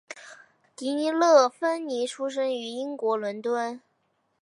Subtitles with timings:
[0.75, 3.79] 迪乐芬妮出生于英国伦敦。